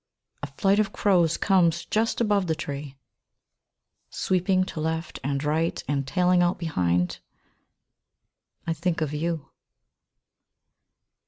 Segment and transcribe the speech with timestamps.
[0.41, 2.97] A flight of crows comes just above the tree,
[4.09, 7.19] Sweeping to left and right, and tailing out behind.
[8.65, 9.51] I think of you.